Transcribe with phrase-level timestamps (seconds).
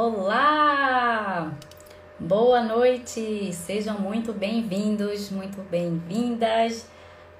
[0.00, 1.52] Olá!
[2.20, 3.52] Boa noite!
[3.52, 6.86] Sejam muito bem-vindos, muito bem-vindas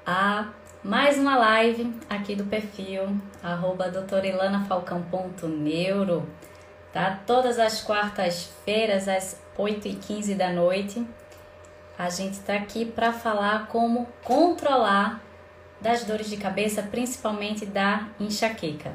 [0.05, 0.49] a
[0.83, 3.89] mais uma live aqui do perfil arroba
[6.93, 7.21] tá?
[7.25, 11.07] Todas as quartas-feiras às 8h15 da noite
[11.97, 15.23] a gente está aqui para falar como controlar
[15.81, 18.93] das dores de cabeça, principalmente da enxaqueca.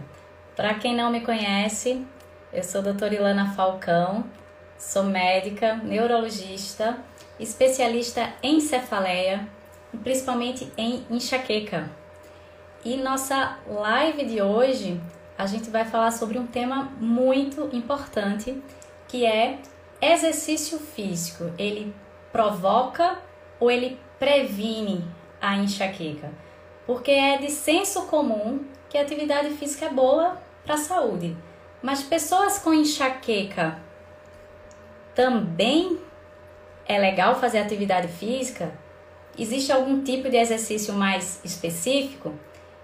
[0.53, 2.05] Para quem não me conhece,
[2.53, 4.23] eu sou a doutora Ilana Falcão,
[4.77, 6.97] sou médica, neurologista,
[7.39, 9.47] especialista em cefaleia,
[10.03, 11.89] principalmente em enxaqueca.
[12.85, 15.01] E nossa live de hoje,
[15.35, 18.61] a gente vai falar sobre um tema muito importante,
[19.07, 19.57] que é
[19.99, 21.51] exercício físico.
[21.57, 21.93] Ele
[22.31, 23.17] provoca
[23.59, 25.03] ou ele previne
[25.41, 26.31] a enxaqueca?
[26.85, 31.35] Porque é de senso comum que a atividade física é boa para a saúde.
[31.83, 33.77] Mas pessoas com enxaqueca
[35.13, 35.99] também
[36.87, 38.73] é legal fazer atividade física?
[39.37, 42.33] Existe algum tipo de exercício mais específico?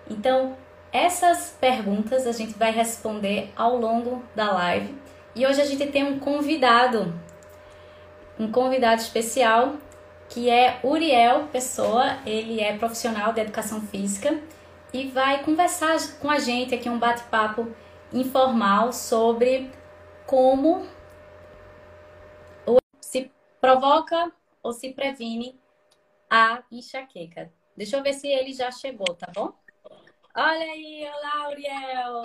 [0.09, 0.57] Então,
[0.91, 4.93] essas perguntas a gente vai responder ao longo da live.
[5.33, 7.13] E hoje a gente tem um convidado,
[8.37, 9.75] um convidado especial,
[10.27, 12.17] que é Uriel Pessoa.
[12.25, 14.37] Ele é profissional de educação física
[14.91, 17.65] e vai conversar com a gente aqui um bate-papo
[18.11, 19.71] informal sobre
[20.25, 20.87] como
[22.99, 25.59] se provoca ou se previne
[26.29, 27.51] a enxaqueca.
[27.75, 29.53] Deixa eu ver se ele já chegou, tá bom?
[30.35, 32.23] Olha aí, olá, Uriel!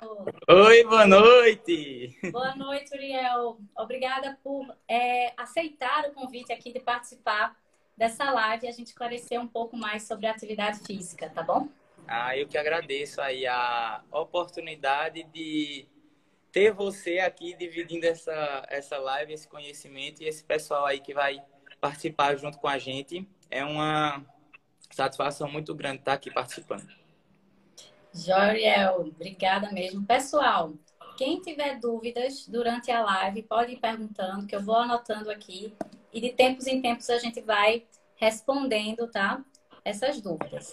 [0.49, 2.17] Oi, boa noite!
[2.31, 3.59] Boa noite, Uriel.
[3.77, 7.57] Obrigada por é, aceitar o convite aqui de participar
[7.97, 11.69] dessa live e a gente esclarecer um pouco mais sobre a atividade física, tá bom?
[12.07, 15.89] Ah, eu que agradeço aí a oportunidade de
[16.53, 21.43] ter você aqui dividindo essa, essa live, esse conhecimento e esse pessoal aí que vai
[21.81, 23.29] participar junto com a gente.
[23.51, 24.25] É uma
[24.91, 26.87] satisfação muito grande estar aqui participando.
[28.13, 30.07] Joriel, obrigada mesmo.
[30.07, 30.75] Pessoal,
[31.17, 35.75] quem tiver dúvidas durante a live, pode ir perguntando, que eu vou anotando aqui.
[36.13, 37.85] E de tempos em tempos a gente vai
[38.15, 39.45] respondendo, tá?
[39.85, 40.73] Essas dúvidas.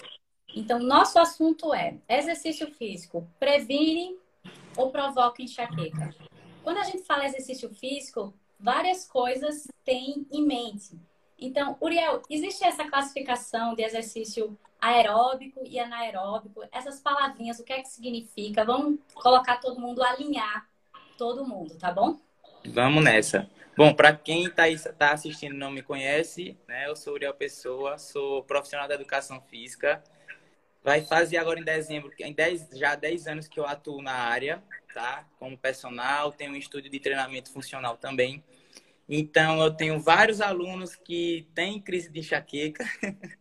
[0.55, 4.17] Então, nosso assunto é exercício físico previne
[4.75, 6.13] ou provoca enxaqueca?
[6.63, 10.99] Quando a gente fala exercício físico, várias coisas tem em mente.
[11.39, 16.63] Então, Uriel, existe essa classificação de exercício aeróbico e anaeróbico?
[16.71, 18.63] Essas palavrinhas, o que é que significa?
[18.63, 20.67] Vamos colocar todo mundo, alinhar
[21.17, 22.19] todo mundo, tá bom?
[22.65, 23.49] Vamos nessa.
[23.75, 24.63] Bom, para quem está
[24.97, 29.41] tá assistindo e não me conhece, né, eu sou Uriel Pessoa, sou profissional da educação
[29.41, 30.03] física,
[30.83, 34.13] Vai fazer agora em dezembro, em 10, já há 10 anos que eu atuo na
[34.13, 35.27] área, tá?
[35.37, 38.43] Como personal, tenho um estúdio de treinamento funcional também.
[39.07, 42.83] Então, eu tenho vários alunos que têm crise de enxaqueca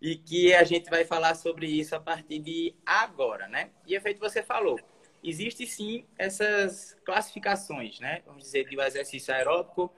[0.00, 3.70] e que a gente vai falar sobre isso a partir de agora, né?
[3.86, 4.80] E é feito você falou,
[5.22, 8.22] existe sim essas classificações, né?
[8.24, 9.92] Vamos dizer, do exercício aeróbico,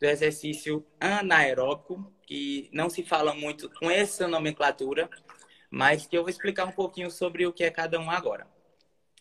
[0.00, 5.10] do exercício anaeróbico, que não se fala muito com essa nomenclatura,
[5.70, 8.46] mas que eu vou explicar um pouquinho sobre o que é cada um agora.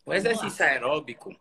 [0.05, 1.35] O exercício aeróbico,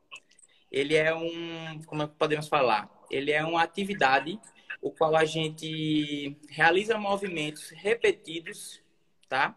[0.70, 2.90] ele é um, como é podemos falar?
[3.10, 4.38] Ele é uma atividade
[4.80, 8.80] o qual a gente realiza movimentos repetidos,
[9.28, 9.56] tá?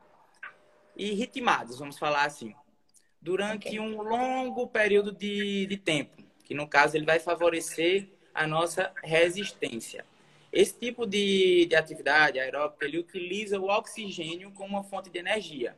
[0.95, 2.55] E ritmados, vamos falar assim,
[3.21, 3.79] durante okay.
[3.79, 10.05] um longo período de, de tempo, que no caso ele vai favorecer a nossa resistência.
[10.51, 15.75] Esse tipo de, de atividade aeróbica, ele utiliza o oxigênio como uma fonte de energia,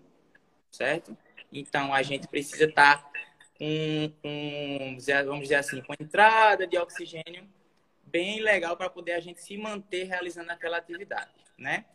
[0.71, 1.15] certo?
[1.51, 3.07] Então, a gente precisa estar
[3.57, 7.47] com, com vamos dizer assim, com entrada de oxigênio
[8.03, 11.85] bem legal para poder a gente se manter realizando aquela atividade, né?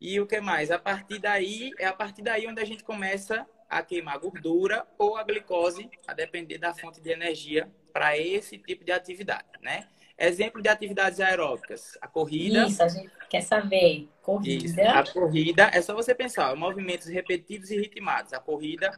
[0.00, 0.70] E o que mais?
[0.70, 5.16] A partir daí, é a partir daí onde a gente começa a queimar gordura ou
[5.16, 9.86] a glicose, a depender da fonte de energia para esse tipo de atividade, né?
[10.20, 11.96] Exemplo de atividades aeróbicas.
[11.98, 12.66] A corrida.
[12.66, 14.06] Isso, a gente quer saber.
[14.20, 14.66] Corrida.
[14.66, 14.80] Isso.
[14.80, 18.34] A corrida, é só você pensar, movimentos repetidos e ritmados.
[18.34, 18.92] A corrida,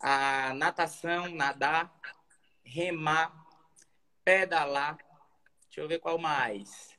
[0.00, 1.94] a natação, nadar,
[2.64, 3.32] remar,
[4.24, 4.98] pedalar.
[5.66, 6.96] Deixa eu ver qual mais.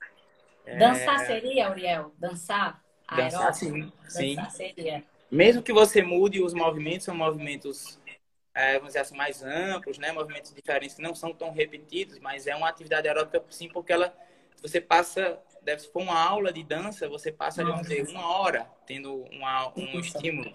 [0.80, 1.26] Dançar é...
[1.26, 2.16] seria, Uriel?
[2.18, 2.82] Dançar?
[3.14, 3.92] Dançar, sim.
[4.04, 4.56] Dançar sim.
[4.56, 5.04] seria.
[5.30, 8.00] Mesmo que você mude os movimentos, são movimentos
[8.54, 10.12] é, vamos dizer assim, mais amplos, né?
[10.12, 14.14] Movimentos diferentes que não são tão repetidos, mas é uma atividade aeróbica sim, porque ela
[14.62, 19.24] você passa, deve for uma aula de dança, você passa, vamos dizer, uma hora tendo
[19.32, 20.54] uma, um estímulo.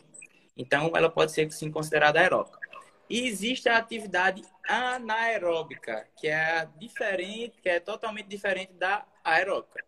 [0.56, 2.58] Então, ela pode ser sim considerada aeróbica.
[3.10, 9.84] E existe a atividade anaeróbica, que é diferente, que é totalmente diferente da aeróbica.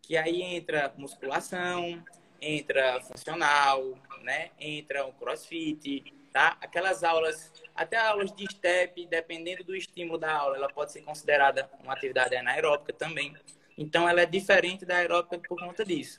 [0.00, 2.02] Que aí entra musculação,
[2.40, 4.50] entra funcional, né?
[4.58, 6.56] Entra o crossfit, tá?
[6.60, 11.70] Aquelas aulas, até aulas de step, dependendo do estímulo da aula, ela pode ser considerada
[11.82, 13.34] uma atividade anaeróbica também.
[13.76, 16.16] Então, ela é diferente da aeróbica por conta disso.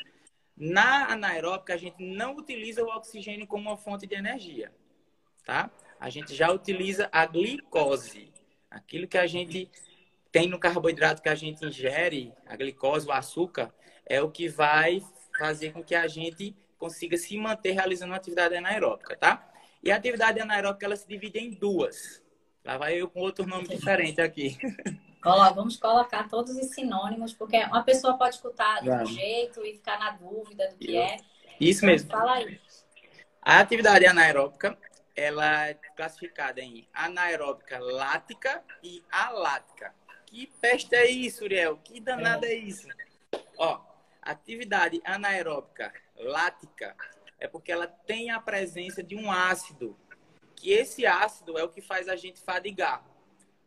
[0.55, 4.71] Na anaeróbica, a gente não utiliza o oxigênio como uma fonte de energia,
[5.45, 5.69] tá?
[5.99, 8.31] A gente já utiliza a glicose,
[8.69, 9.69] aquilo que a gente
[10.31, 13.73] tem no carboidrato que a gente ingere, a glicose, o açúcar,
[14.05, 15.01] é o que vai
[15.37, 19.52] fazer com que a gente consiga se manter realizando uma atividade anaeróbica, tá?
[19.83, 22.23] E a atividade anaeróbica, ela se divide em duas.
[22.63, 24.57] Lá vai eu com outro nome diferente aqui.
[25.21, 29.99] Vamos colocar todos os sinônimos, porque uma pessoa pode escutar de um jeito e ficar
[29.99, 31.01] na dúvida do que eu...
[31.01, 31.17] é.
[31.59, 32.09] Isso mesmo.
[32.09, 32.59] Fala aí.
[33.41, 34.77] A atividade anaeróbica,
[35.15, 39.93] ela é classificada em anaeróbica lática e alática.
[40.25, 41.77] Que peste é isso, Uriel?
[41.77, 42.87] Que danada é, é isso?
[43.57, 43.81] Ó,
[44.21, 46.95] atividade anaeróbica lática
[47.43, 49.97] é porque ela tem a presença de um ácido,
[50.55, 53.05] que esse ácido é o que faz a gente fadigar.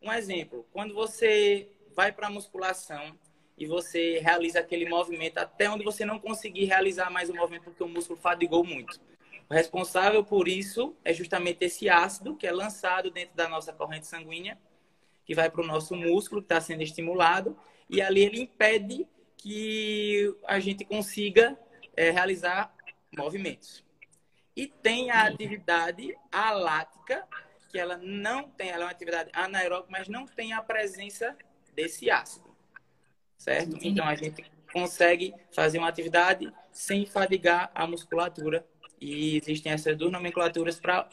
[0.01, 3.15] Um exemplo, quando você vai para a musculação
[3.55, 7.83] e você realiza aquele movimento até onde você não conseguir realizar mais o movimento porque
[7.83, 8.99] o músculo fadigou muito.
[9.47, 14.07] O responsável por isso é justamente esse ácido que é lançado dentro da nossa corrente
[14.07, 14.57] sanguínea,
[15.23, 17.55] que vai para o nosso músculo que está sendo estimulado,
[17.87, 19.07] e ali ele impede
[19.37, 21.55] que a gente consiga
[21.95, 22.75] é, realizar
[23.15, 23.85] movimentos.
[24.55, 27.27] E tem a atividade alática,
[27.69, 31.37] que ela não tem, ela é uma atividade anaeróbica, mas não tem a presença
[31.73, 32.47] desse ácido.
[33.37, 33.77] Certo?
[33.81, 34.43] Então a gente
[34.73, 38.65] consegue fazer uma atividade sem fadigar a musculatura.
[38.99, 41.07] E existem essas duas nomenclaturas para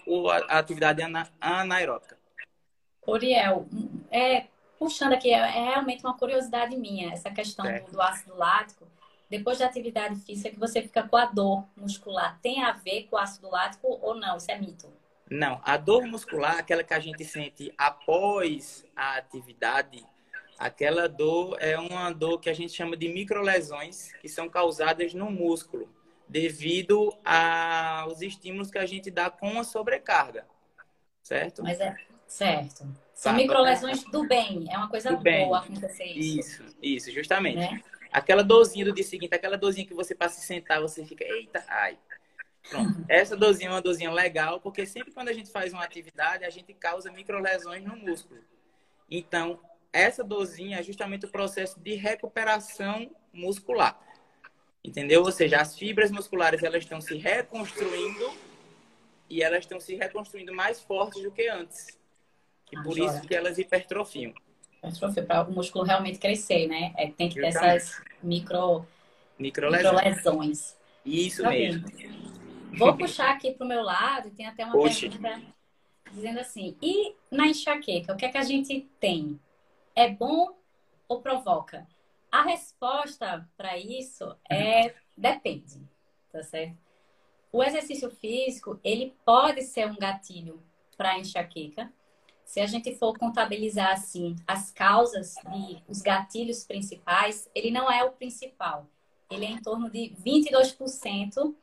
[0.49, 2.19] a atividade ana, anaeróbica.
[3.07, 3.69] Oriel,
[4.11, 4.47] é,
[4.79, 8.87] puxando aqui, é, realmente uma curiosidade minha, essa questão do, do ácido lático
[9.37, 13.17] depois da atividade física que você fica com a dor muscular, tem a ver com
[13.17, 14.37] o ácido lático ou não?
[14.37, 14.93] Isso é mito?
[15.29, 20.07] Não, a dor muscular, aquela que a gente sente após a atividade,
[20.57, 25.31] aquela dor é uma dor que a gente chama de microlesões, que são causadas no
[25.33, 25.93] músculo,
[26.29, 30.47] devido aos estímulos que a gente dá com a sobrecarga.
[31.25, 31.61] Certo?
[31.63, 31.97] Mas é
[32.29, 32.87] certo.
[33.13, 35.55] São tá, microlesões do bem, é uma coisa boa bem.
[35.55, 36.63] acontecer isso.
[36.63, 37.57] Isso, isso, justamente.
[37.57, 37.81] Né?
[38.15, 41.65] Aquela dorzinha do dia seguinte, aquela dorzinha que você para se sentar, você fica, eita,
[41.67, 41.99] ai.
[42.71, 43.05] Pronto.
[43.09, 46.49] Essa dorzinha é uma dorzinha legal, porque sempre quando a gente faz uma atividade, a
[46.49, 48.41] gente causa microlesões no músculo.
[49.11, 49.59] Então,
[49.93, 54.01] essa dorzinha é justamente o processo de recuperação muscular.
[54.85, 55.23] Entendeu?
[55.23, 58.33] Ou seja, as fibras musculares elas estão se reconstruindo
[59.29, 61.99] e elas estão se reconstruindo mais fortes do que antes.
[62.71, 64.33] E por isso que elas hipertrofiam
[65.27, 66.93] para o músculo realmente crescer, né?
[66.97, 68.87] É, tem que ter essas micro,
[69.39, 69.95] microlesões.
[69.95, 70.77] microlesões.
[71.05, 71.87] Isso tá mesmo.
[72.77, 75.09] Vou puxar aqui para o meu lado, tem até uma Oxe.
[75.09, 75.55] pergunta
[76.13, 79.39] dizendo assim: e na enxaqueca, o que é que a gente tem?
[79.95, 80.57] É bom
[81.09, 81.87] ou provoca?
[82.31, 85.81] A resposta para isso é depende,
[86.33, 86.77] tá certo?
[87.53, 90.61] O exercício físico, ele pode ser um gatilho
[90.97, 91.93] para enxaqueca,
[92.45, 98.05] se a gente for contabilizar assim as causas e os gatilhos principais, ele não é
[98.05, 98.87] o principal.
[99.31, 101.55] Ele é em torno de 22%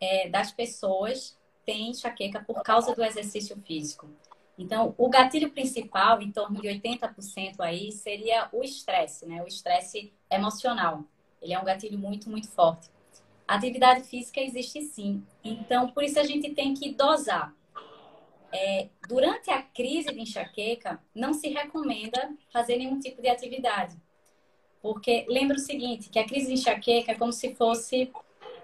[0.00, 4.08] é, das pessoas têm enxaqueca por causa do exercício físico.
[4.56, 9.42] Então, o gatilho principal, em torno de 80% aí, seria o estresse, né?
[9.42, 11.04] O estresse emocional.
[11.40, 12.90] Ele é um gatilho muito, muito forte.
[13.46, 15.22] Atividade física existe sim.
[15.44, 17.54] Então, por isso a gente tem que dosar
[18.52, 23.96] é, durante a crise de enxaqueca, não se recomenda fazer nenhum tipo de atividade.
[24.80, 28.10] Porque lembra o seguinte, que a crise de enxaqueca é como se fosse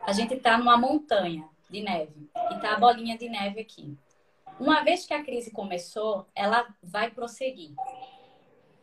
[0.06, 3.96] a gente está numa montanha de neve e tá a bolinha de neve aqui.
[4.60, 7.74] Uma vez que a crise começou, ela vai prosseguir.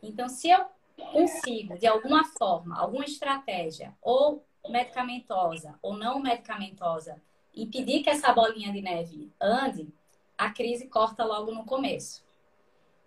[0.01, 0.65] Então, se eu
[1.11, 7.21] consigo, de alguma forma, alguma estratégia, ou medicamentosa ou não medicamentosa,
[7.55, 9.93] impedir que essa bolinha de neve ande,
[10.41, 12.25] a crise corta logo no começo.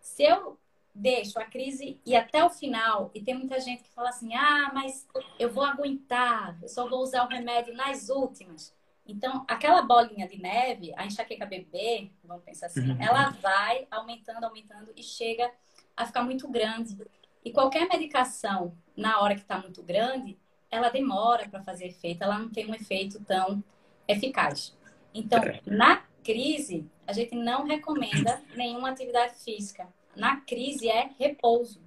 [0.01, 0.57] Se eu
[0.95, 4.71] deixo a crise ir até o final, e tem muita gente que fala assim: ah,
[4.73, 5.05] mas
[5.37, 8.73] eu vou aguentar, eu só vou usar o remédio nas últimas.
[9.05, 13.03] Então, aquela bolinha de neve, a enxaqueca bebê, vamos pensar assim, uhum.
[13.03, 15.51] ela vai aumentando, aumentando e chega
[15.97, 16.97] a ficar muito grande.
[17.45, 20.39] E qualquer medicação, na hora que está muito grande,
[20.71, 23.63] ela demora para fazer efeito, ela não tem um efeito tão
[24.07, 24.75] eficaz.
[25.13, 29.89] Então, na crise, a gente não recomenda nenhuma atividade física.
[30.17, 31.83] Na crise é repouso.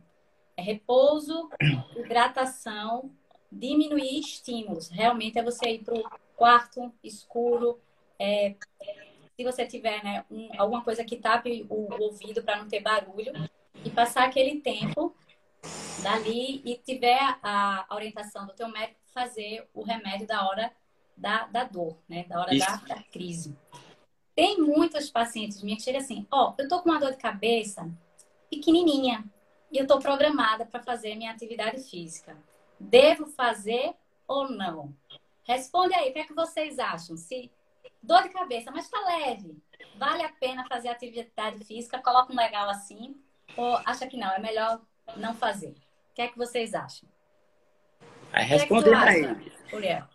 [0.56, 1.50] É repouso,
[1.96, 3.12] hidratação,
[3.52, 4.90] diminuir estímulos.
[4.90, 6.04] Realmente é você ir para o
[6.36, 7.80] quarto escuro.
[8.20, 8.56] É,
[9.36, 13.32] se você tiver né, um, alguma coisa que tape o, ouvido para não ter barulho
[13.86, 15.16] e passar aquele tempo
[16.02, 20.72] dali e tiver a, a orientação do teu médico fazer o remédio da hora
[21.16, 22.26] da, da dor, né?
[22.28, 23.56] Da hora da, da, crise.
[24.38, 27.17] Tem muitos pacientes minhas que chegam assim, ó, oh, eu tô com uma dor de
[27.17, 27.89] cabeça
[28.51, 29.25] pequenininha
[29.72, 32.38] e eu tô programada para fazer minha atividade física.
[32.79, 33.96] Devo fazer
[34.27, 34.96] ou não?
[35.44, 37.17] Responde aí, o que é que vocês acham?
[37.17, 37.51] Se
[38.00, 39.58] dor de cabeça, mas tá leve,
[39.98, 41.98] vale a pena fazer atividade física?
[41.98, 43.20] Coloca um legal assim
[43.58, 44.79] ou acha que não, é melhor
[45.15, 45.70] não fazer?
[46.12, 47.10] O que é que vocês acham?
[48.32, 49.51] Vai responder é aí.
[49.74, 50.08] Uriel?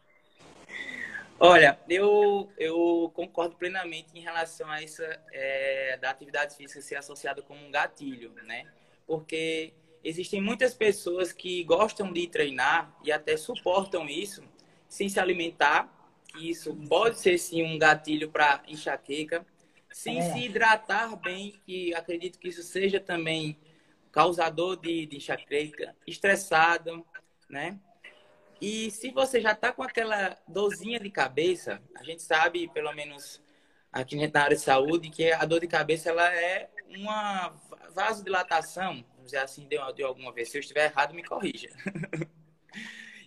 [1.44, 7.42] Olha, eu, eu concordo plenamente em relação a essa é, da atividade física ser associada
[7.42, 8.64] com um gatilho, né?
[9.04, 14.40] Porque existem muitas pessoas que gostam de treinar e até suportam isso
[14.88, 15.92] sem se alimentar,
[16.28, 19.44] que isso pode ser sim um gatilho para enxaqueca,
[19.90, 20.32] sem é.
[20.32, 23.58] se hidratar bem, que acredito que isso seja também
[24.12, 27.04] causador de, de enxaqueca, estressado,
[27.50, 27.80] né?
[28.62, 33.42] E se você já está com aquela dorzinha de cabeça, a gente sabe, pelo menos
[33.92, 37.52] aqui na área de saúde, que a dor de cabeça ela é uma
[37.92, 40.49] vasodilatação, vamos dizer assim, de, de alguma vez.
[40.49, 41.71] Se eu estiver errado, me corrija.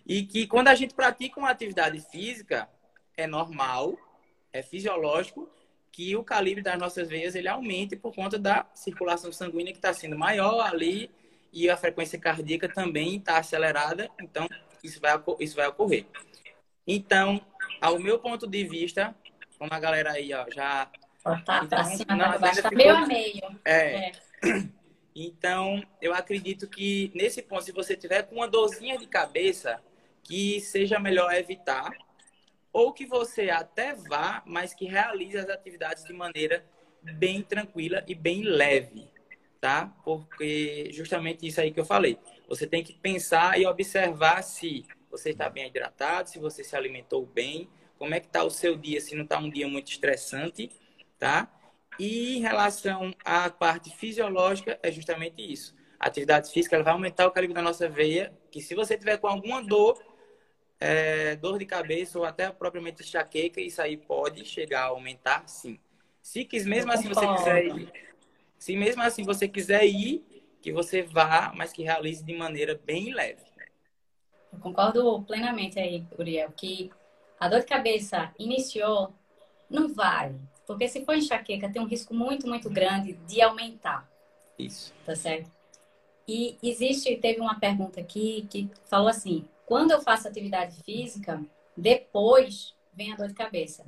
[0.06, 2.66] e que quando a gente pratica uma atividade física,
[3.14, 3.94] é normal,
[4.50, 5.50] é fisiológico
[5.92, 9.92] que o calibre das nossas veias ele aumente por conta da circulação sanguínea que está
[9.92, 11.10] sendo maior ali
[11.52, 14.10] e a frequência cardíaca também está acelerada.
[14.18, 14.48] Então,
[14.82, 16.06] isso vai, isso vai ocorrer.
[16.86, 17.40] Então,
[17.80, 19.14] ao meu ponto de vista,
[19.58, 20.90] como a galera aí ó, já.
[21.44, 23.60] Tá, então, tá baixo, tá meio a meio.
[23.64, 24.08] É.
[24.08, 24.12] é.
[25.18, 29.82] Então, eu acredito que nesse ponto, se você tiver com uma dorzinha de cabeça,
[30.22, 31.90] que seja melhor evitar,
[32.70, 36.66] ou que você até vá, mas que realize as atividades de maneira
[37.00, 39.08] bem tranquila e bem leve,
[39.58, 39.90] tá?
[40.04, 42.18] Porque justamente isso aí que eu falei.
[42.48, 47.26] Você tem que pensar e observar se você está bem hidratado, se você se alimentou
[47.26, 50.70] bem, como é que está o seu dia, se não está um dia muito estressante,
[51.18, 51.50] tá?
[51.98, 55.74] E em relação à parte fisiológica, é justamente isso.
[55.98, 59.16] A atividade física ela vai aumentar o calibre da nossa veia, que se você tiver
[59.16, 59.98] com alguma dor,
[60.78, 65.80] é, dor de cabeça ou até propriamente enxaqueca, isso aí pode chegar a aumentar, sim.
[66.20, 67.92] Se mesmo assim você quiser ir,
[68.58, 70.35] se mesmo assim você quiser ir,
[70.66, 73.40] que você vá, mas que realize de maneira bem leve.
[74.52, 76.90] Eu concordo plenamente aí, Uriel, que
[77.38, 79.14] a dor de cabeça iniciou,
[79.70, 80.40] não vale.
[80.66, 84.10] Porque se for enxaqueca, tem um risco muito, muito grande de aumentar.
[84.58, 84.92] Isso.
[85.04, 85.48] Tá certo?
[86.26, 91.40] E existe, teve uma pergunta aqui que falou assim: quando eu faço atividade física,
[91.76, 93.86] depois vem a dor de cabeça.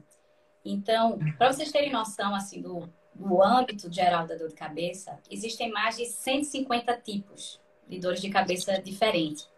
[0.65, 5.71] Então, para vocês terem noção assim do, no âmbito geral da dor de cabeça, existem
[5.71, 9.49] mais de 150 tipos de dores de cabeça diferentes.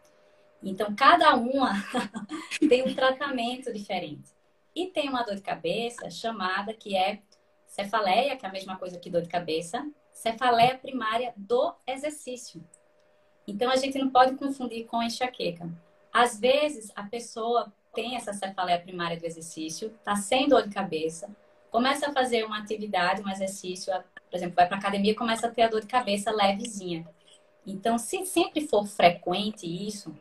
[0.62, 1.72] Então, cada uma
[2.68, 4.30] tem um tratamento diferente.
[4.74, 7.20] E tem uma dor de cabeça chamada que é
[7.66, 12.62] cefaleia, que é a mesma coisa que dor de cabeça, cefaleia primária do exercício.
[13.46, 15.68] Então, a gente não pode confundir com enxaqueca.
[16.12, 21.28] Às vezes, a pessoa tem essa cefaleia primária do exercício, está sem dor de cabeça,
[21.70, 23.92] começa a fazer uma atividade, um exercício,
[24.28, 27.06] por exemplo, vai para academia começa a ter a dor de cabeça levezinha.
[27.66, 30.14] Então, se sempre for frequente isso,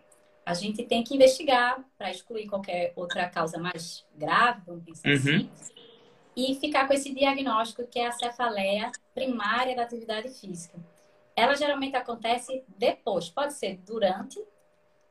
[0.46, 5.16] a gente tem que investigar para excluir qualquer outra causa mais grave, vamos pensar uhum.
[5.16, 5.50] assim,
[6.36, 10.78] e ficar com esse diagnóstico que é a cefaleia primária da atividade física.
[11.36, 14.44] Ela geralmente acontece depois, pode ser durante,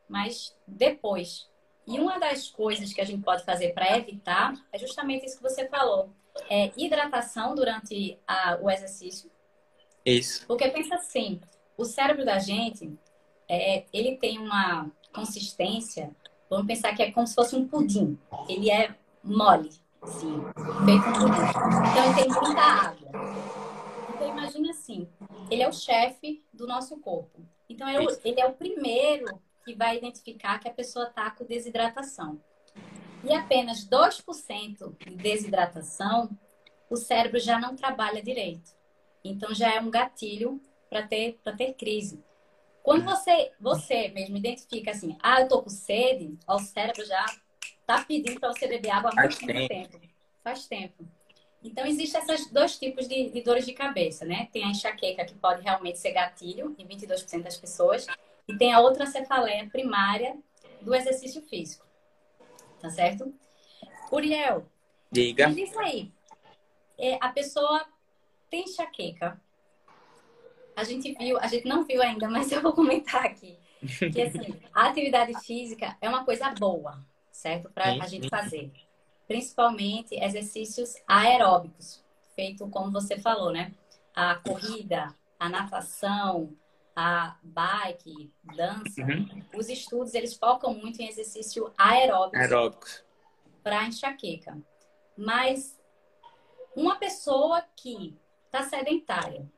[0.09, 1.49] mas depois.
[1.87, 5.42] E uma das coisas que a gente pode fazer para evitar é justamente isso que
[5.42, 6.11] você falou
[6.49, 9.30] é, hidratação durante a, o exercício.
[10.04, 10.47] Isso.
[10.47, 11.40] Porque pensa assim,
[11.76, 12.99] o cérebro da gente,
[13.49, 16.11] é, ele tem uma consistência,
[16.49, 18.18] vamos pensar que é como se fosse um pudim.
[18.49, 19.71] Ele é mole,
[20.02, 20.42] assim,
[20.85, 21.90] feito um pudim.
[21.90, 23.09] Então ele tem muita água.
[24.14, 25.09] Então imagina assim,
[25.50, 27.40] ele é o chefe do nosso corpo.
[27.68, 31.45] Então é o, ele é o primeiro que vai identificar que a pessoa está com
[31.45, 32.40] desidratação
[33.28, 36.30] e apenas 2% de desidratação,
[36.88, 38.73] o cérebro já não trabalha direito.
[39.23, 42.23] Então já é um gatilho para ter, ter crise.
[42.82, 47.26] Quando você, você mesmo identifica assim, ah, eu tô com sede, ó, o cérebro já
[47.87, 49.68] tá pedindo para você beber água há muito tempo.
[49.68, 50.00] tempo.
[50.42, 51.04] Faz tempo.
[51.62, 54.49] Então, existem esses dois tipos de, de, dores de cabeça, né?
[54.52, 58.06] Tem a enxaqueca, que pode realmente ser gatilho em 22% das pessoas,
[58.47, 60.38] e tem a outra cefaleia primária
[60.80, 61.88] do exercício físico.
[62.80, 63.35] Tá certo?
[64.11, 64.66] Uriel,
[65.11, 65.49] Diga.
[65.49, 66.12] me diz aí.
[66.99, 67.85] É, a pessoa
[68.50, 69.40] tem enxaqueca.
[70.76, 73.58] A gente viu, a gente não viu ainda, mas eu vou comentar aqui.
[74.12, 77.70] Que assim, a atividade física é uma coisa boa, certo?
[77.70, 78.73] Para a gente fazer
[79.28, 82.02] principalmente exercícios aeróbicos,
[82.35, 83.73] feito como você falou, né?
[84.14, 86.56] A corrida, a natação,
[87.00, 89.02] a bike, dança.
[89.02, 89.45] Uhum.
[89.55, 92.37] Os estudos, eles focam muito em exercício aeróbico.
[92.37, 93.05] Aeróbicos.
[93.62, 94.59] Para enxaqueca.
[95.17, 95.78] Mas
[96.75, 99.49] uma pessoa que está sedentária,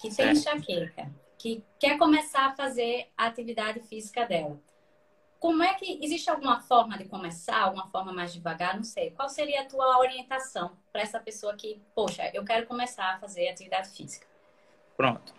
[0.00, 4.60] que tem enxaqueca, que quer começar a fazer a atividade física dela,
[5.40, 8.76] como é que existe alguma forma de começar, alguma forma mais devagar?
[8.76, 9.10] Não sei.
[9.10, 13.48] Qual seria a tua orientação para essa pessoa que, poxa, eu quero começar a fazer
[13.48, 14.28] atividade física?
[14.96, 15.32] Pronto.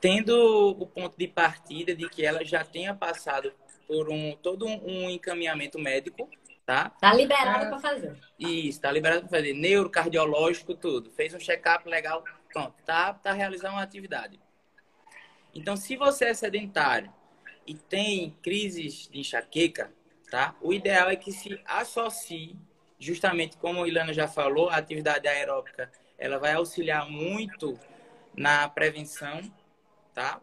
[0.00, 3.52] Tendo o ponto de partida de que ela já tenha passado
[3.86, 6.28] por um todo um encaminhamento médico,
[6.64, 6.90] tá?
[6.90, 8.16] Tá liberada ah, para fazer.
[8.38, 9.54] Isso, tá liberada para fazer.
[9.54, 11.10] Neurocardiológico, tudo.
[11.10, 12.74] Fez um check-up legal, pronto.
[12.84, 14.38] Tá, tá realizando uma atividade.
[15.54, 17.10] Então, se você é sedentário,
[17.66, 19.92] e tem crises de enxaqueca,
[20.30, 20.54] tá?
[20.60, 22.56] O ideal é que se associe,
[22.98, 27.78] justamente como a Ilana já falou, a atividade aeróbica, ela vai auxiliar muito
[28.34, 29.40] na prevenção,
[30.16, 30.40] tá?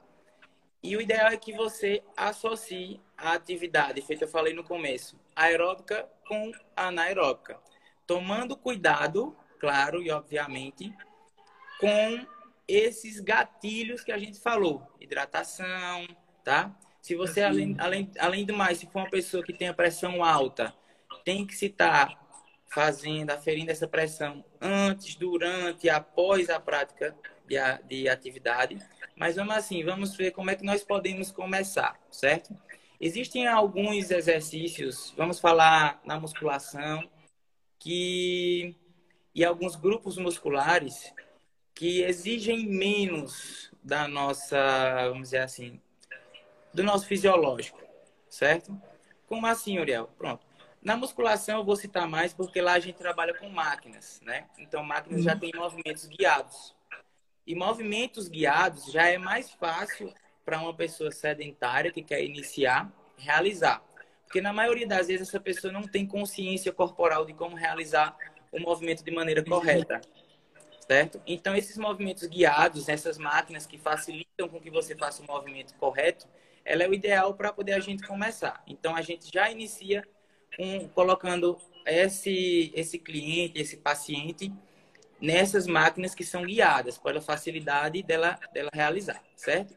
[0.83, 6.07] E o ideal é que você associe a atividade, feito eu falei no começo, aeróbica
[6.27, 7.59] com anaeróbica,
[8.05, 10.93] tomando cuidado, claro e obviamente,
[11.79, 12.27] com
[12.67, 16.05] esses gatilhos que a gente falou, hidratação,
[16.43, 16.71] tá?
[17.01, 20.23] Se você, além, além, além do mais, se for uma pessoa que tem a pressão
[20.23, 20.71] alta,
[21.25, 22.23] tem que se estar tá
[22.67, 27.15] fazendo, aferindo essa pressão antes, durante e após a prática
[27.53, 28.77] de, de atividade.
[29.15, 32.55] Mas vamos assim, vamos ver como é que nós podemos começar, certo?
[32.99, 37.07] Existem alguns exercícios, vamos falar na musculação,
[37.79, 38.75] que
[39.35, 41.13] e alguns grupos musculares
[41.73, 45.81] que exigem menos da nossa, vamos dizer assim,
[46.73, 47.81] do nosso fisiológico,
[48.29, 48.79] certo?
[49.27, 50.07] Como assim, Uriel?
[50.17, 50.45] Pronto.
[50.81, 54.45] Na musculação eu vou citar mais porque lá a gente trabalha com máquinas, né?
[54.59, 55.25] Então máquinas uhum.
[55.25, 56.75] já tem movimentos guiados.
[57.45, 60.13] E movimentos guiados já é mais fácil
[60.45, 63.83] para uma pessoa sedentária que quer iniciar realizar.
[64.25, 68.17] Porque na maioria das vezes essa pessoa não tem consciência corporal de como realizar
[68.51, 70.01] o movimento de maneira correta.
[70.87, 71.21] Certo?
[71.25, 76.27] Então esses movimentos guiados, essas máquinas que facilitam com que você faça o movimento correto,
[76.65, 78.63] ela é o ideal para poder a gente começar.
[78.67, 80.03] Então, a gente já inicia
[80.93, 84.53] colocando esse, esse cliente, esse paciente,
[85.19, 89.75] nessas máquinas que são guiadas, pela facilidade dela, dela realizar, certo?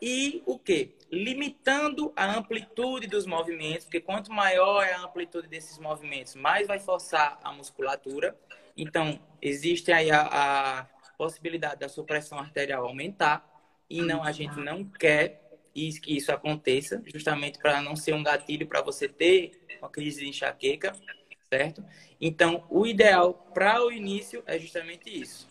[0.00, 0.96] E o que?
[1.10, 6.80] Limitando a amplitude dos movimentos, porque quanto maior é a amplitude desses movimentos, mais vai
[6.80, 8.36] forçar a musculatura.
[8.76, 10.84] Então, existe aí a, a
[11.16, 13.48] possibilidade da sua pressão arterial aumentar,
[13.88, 15.40] e não a gente não quer
[15.72, 20.28] que isso aconteça, justamente para não ser um gatilho para você ter uma crise de
[20.28, 20.92] enxaqueca,
[21.52, 21.84] certo?
[22.18, 25.46] Então, o ideal para o início é justamente isso.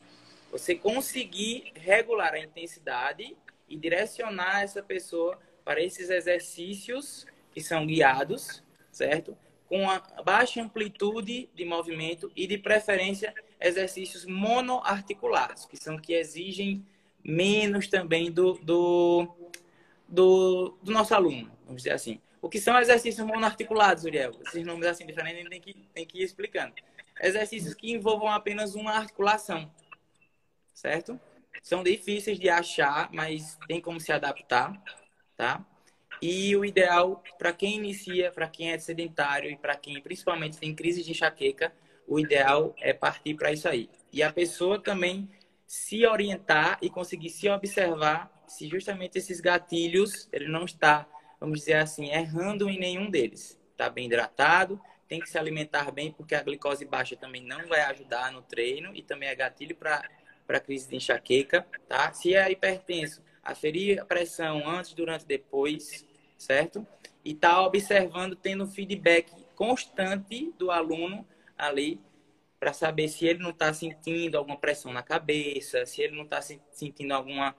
[0.52, 3.38] Você conseguir regular a intensidade
[3.70, 9.38] e direcionar essa pessoa para esses exercícios que são guiados, certo?
[9.68, 16.84] Com a baixa amplitude de movimento e, de preferência, exercícios monoarticulados, que são que exigem
[17.24, 19.30] menos também do, do
[20.10, 22.20] do, do nosso aluno, vamos dizer assim.
[22.41, 24.32] O que são exercícios monoarticulados, Uriel?
[24.47, 26.73] Esses nomes assim diferentes tem que, tem que ir explicando.
[27.21, 29.71] Exercícios que envolvam apenas uma articulação,
[30.73, 31.19] certo?
[31.62, 34.82] São difíceis de achar, mas tem como se adaptar,
[35.38, 35.63] tá?
[36.19, 40.73] E o ideal para quem inicia, para quem é sedentário e para quem principalmente tem
[40.73, 41.71] crise de enxaqueca,
[42.08, 43.89] o ideal é partir para isso aí.
[44.12, 45.30] E a pessoa também
[45.67, 51.08] se orientar e conseguir se observar se justamente esses gatilhos, ele não está,
[51.41, 53.60] vamos dizer assim, errando em nenhum deles.
[53.71, 57.82] Está bem hidratado, tem que se alimentar bem, porque a glicose baixa também não vai
[57.82, 62.13] ajudar no treino e também é gatilho para crise de enxaqueca, tá?
[62.13, 66.06] Se é hipertenso, aferir a pressão antes, durante e depois,
[66.38, 66.86] certo?
[67.25, 71.27] E tá observando, tendo feedback constante do aluno
[71.58, 71.99] ali
[72.60, 76.39] para saber se ele não está sentindo alguma pressão na cabeça, se ele não está
[76.41, 77.56] sentindo alguma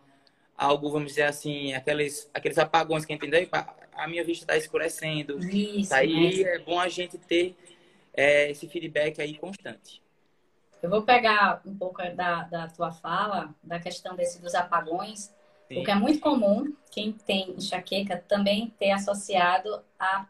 [0.56, 3.46] algo, vamos dizer assim, aqueles, aqueles apagões que entendeu?
[3.94, 5.38] A minha vista está escurecendo.
[5.38, 7.56] Isso, aí é bom a gente ter
[8.14, 10.02] é, esse feedback aí constante.
[10.82, 15.32] Eu vou pegar um pouco da, da tua fala, da questão desse dos apagões,
[15.68, 15.76] Sim.
[15.76, 20.26] porque é muito comum quem tem enxaqueca também ter associado a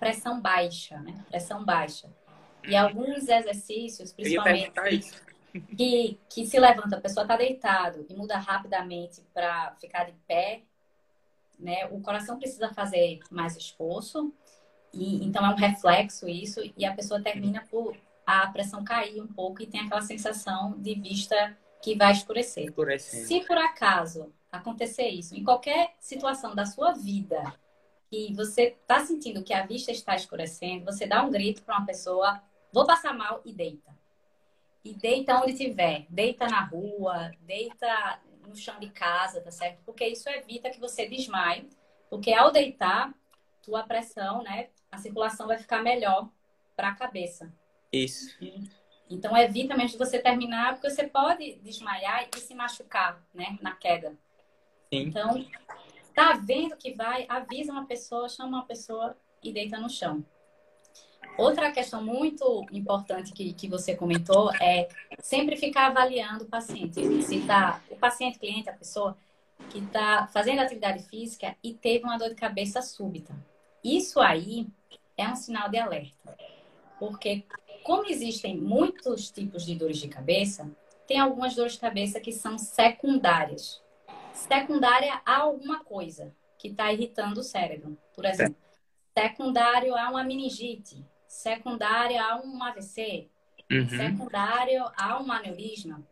[0.00, 1.24] pressão baixa, né?
[1.28, 2.08] Pressão baixa.
[2.66, 4.72] E alguns exercícios, principalmente
[5.60, 10.62] que, que se levanta, a pessoa está deitado e muda rapidamente para ficar de pé,
[11.58, 11.86] né?
[11.90, 14.32] O coração precisa fazer mais esforço
[14.92, 19.26] e então é um reflexo isso e a pessoa termina por a pressão cair um
[19.26, 22.64] pouco e tem aquela sensação de vista que vai escurecer.
[22.64, 23.26] Escurecendo.
[23.26, 27.54] Se por acaso acontecer isso em qualquer situação da sua vida
[28.10, 31.86] que você está sentindo que a vista está escurecendo, você dá um grito para uma
[31.86, 33.90] pessoa, vou passar mal e deita.
[34.84, 39.80] E deita onde tiver, deita na rua, deita no chão de casa, tá certo?
[39.84, 41.68] Porque isso evita que você desmaie,
[42.10, 43.14] porque ao deitar,
[43.62, 46.28] tua pressão, né, a circulação vai ficar melhor
[46.76, 47.52] para a cabeça.
[47.92, 48.36] Isso.
[49.08, 53.76] Então evita mesmo de você terminar, porque você pode desmaiar e se machucar, né, na
[53.76, 54.16] queda.
[54.92, 55.02] Sim.
[55.02, 55.46] Então,
[56.14, 60.24] tá vendo que vai, avisa uma pessoa, chama uma pessoa e deita no chão.
[61.36, 64.88] Outra questão muito importante que, que você comentou é
[65.20, 67.22] sempre ficar avaliando o paciente.
[67.22, 69.16] Se tá, o paciente, cliente, a pessoa
[69.70, 73.34] que está fazendo atividade física e teve uma dor de cabeça súbita.
[73.82, 74.66] Isso aí
[75.16, 76.36] é um sinal de alerta.
[76.98, 77.44] Porque,
[77.82, 80.70] como existem muitos tipos de dores de cabeça,
[81.06, 83.82] tem algumas dores de cabeça que são secundárias
[84.32, 87.96] secundária a alguma coisa que está irritando o cérebro.
[88.14, 88.56] Por exemplo,
[89.16, 93.30] secundário a uma meningite, secundário a um AVC,
[93.70, 93.88] uhum.
[93.88, 96.06] secundário a um aneurisma.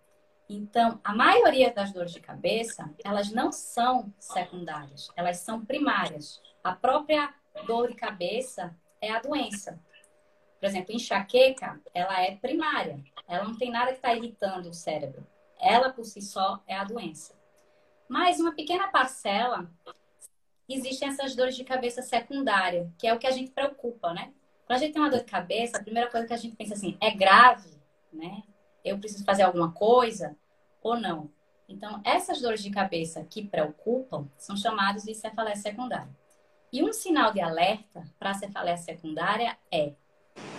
[0.48, 6.40] Então, a maioria das dores de cabeça, elas não são secundárias, elas são primárias.
[6.64, 7.32] A própria
[7.66, 9.78] dor de cabeça é a doença.
[10.58, 12.98] Por exemplo, enxaqueca, ela é primária.
[13.28, 15.26] Ela não tem nada que está irritando o cérebro.
[15.60, 17.38] Ela, por si só, é a doença.
[18.08, 19.70] Mas uma pequena parcela
[20.68, 24.32] existem essas dores de cabeça secundária, que é o que a gente preocupa, né?
[24.70, 26.74] Quando a gente tem uma dor de cabeça, a primeira coisa que a gente pensa
[26.74, 27.70] assim, é grave,
[28.12, 28.44] né?
[28.84, 30.36] Eu preciso fazer alguma coisa
[30.80, 31.28] ou não?
[31.68, 36.08] Então, essas dores de cabeça que preocupam são chamadas de cefaleia secundária.
[36.72, 39.92] E um sinal de alerta para a cefaleia secundária é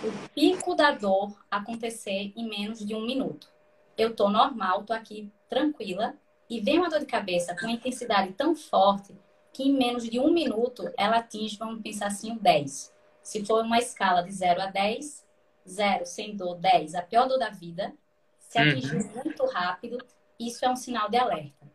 [0.04, 3.48] o pico da dor acontecer em menos de um minuto.
[3.96, 6.14] Eu tô normal, tô aqui tranquila,
[6.50, 9.16] e vem uma dor de cabeça com uma intensidade tão forte
[9.54, 12.92] que em menos de um minuto ela atinge, vamos pensar assim, um 10.
[13.22, 15.24] Se for uma escala de 0 a 10,
[15.68, 17.92] 0 sem dor, 10, a pior dor da vida,
[18.38, 19.22] se atingir uhum.
[19.24, 19.98] muito rápido,
[20.38, 21.66] isso é um sinal de alerta.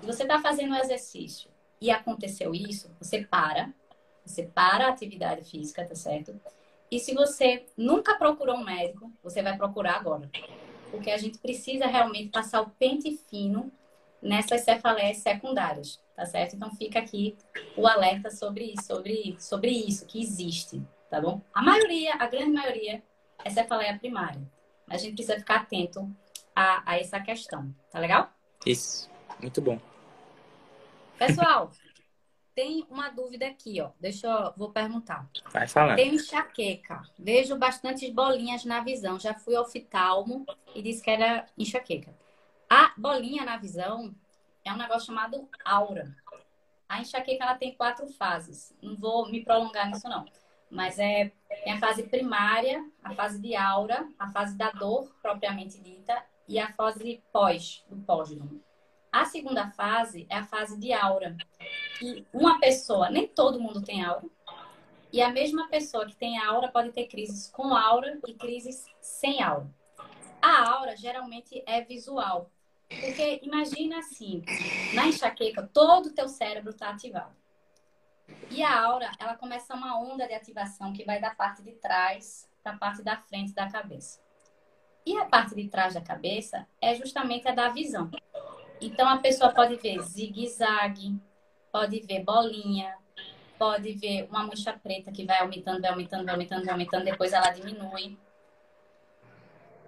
[0.00, 3.72] Se você está fazendo um exercício e aconteceu isso, você para,
[4.24, 6.38] você para a atividade física, tá certo?
[6.90, 10.30] E se você nunca procurou um médico, você vai procurar agora.
[10.90, 13.70] Porque a gente precisa realmente passar o pente fino
[14.24, 16.56] nessas cefaleias secundárias, tá certo?
[16.56, 17.36] Então fica aqui
[17.76, 21.42] o alerta sobre, sobre, sobre isso, que existe, tá bom?
[21.52, 23.02] A maioria, a grande maioria,
[23.44, 24.40] é cefaleia primária.
[24.88, 26.10] A gente precisa ficar atento
[26.56, 28.32] a, a essa questão, tá legal?
[28.64, 29.10] Isso,
[29.40, 29.78] muito bom.
[31.18, 31.70] Pessoal,
[32.54, 33.90] tem uma dúvida aqui, ó.
[34.00, 35.28] Deixa eu vou perguntar.
[35.52, 35.96] Vai falar.
[35.96, 37.02] Tem enxaqueca.
[37.18, 39.18] Vejo bastantes bolinhas na visão.
[39.20, 42.14] Já fui ao oftalmo e disse que era enxaqueca.
[42.76, 44.12] A bolinha na visão
[44.64, 46.12] é um negócio chamado aura.
[46.88, 48.76] A enxaqueca ela tem quatro fases.
[48.82, 50.24] Não vou me prolongar nisso não,
[50.68, 51.30] mas é
[51.62, 56.58] tem a fase primária, a fase de aura, a fase da dor propriamente dita e
[56.58, 58.60] a fase pós do pósdromo.
[59.12, 61.36] A segunda fase é a fase de aura.
[62.02, 64.26] E uma pessoa, nem todo mundo tem aura,
[65.12, 69.40] e a mesma pessoa que tem aura pode ter crises com aura e crises sem
[69.40, 69.72] aura.
[70.42, 72.50] A aura geralmente é visual.
[72.88, 74.42] Porque imagina assim,
[74.94, 77.34] na enxaqueca, todo o teu cérebro está ativado.
[78.50, 82.48] E a aura, ela começa uma onda de ativação que vai da parte de trás
[82.62, 84.20] para a parte da frente da cabeça.
[85.04, 88.10] E a parte de trás da cabeça é justamente a da visão.
[88.80, 91.20] Então a pessoa pode ver zigue-zague,
[91.70, 92.96] pode ver bolinha,
[93.58, 97.32] pode ver uma mancha preta que vai aumentando, vai aumentando, vai aumentando, vai aumentando, depois
[97.32, 98.16] ela diminui.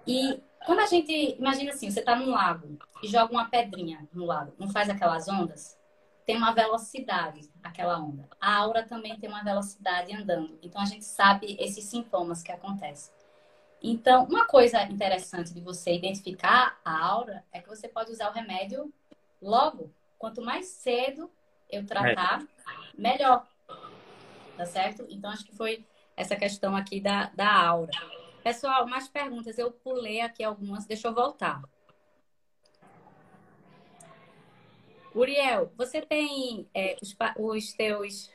[0.07, 4.25] E quando a gente, imagina assim, você está num lago e joga uma pedrinha no
[4.25, 5.77] lago, não faz aquelas ondas?
[6.25, 8.27] Tem uma velocidade aquela onda.
[8.39, 10.57] A aura também tem uma velocidade andando.
[10.61, 13.13] Então a gente sabe esses sintomas que acontecem.
[13.81, 18.33] Então, uma coisa interessante de você identificar a aura é que você pode usar o
[18.33, 18.91] remédio
[19.41, 19.93] logo.
[20.17, 21.29] Quanto mais cedo
[21.69, 22.43] eu tratar,
[22.97, 23.45] melhor.
[24.57, 25.05] Tá certo?
[25.09, 27.91] Então, acho que foi essa questão aqui da, da aura.
[28.47, 29.57] Pessoal, mais perguntas.
[29.57, 31.61] Eu pulei aqui algumas, deixa eu voltar.
[35.13, 38.31] Uriel, você tem é, os, os teus.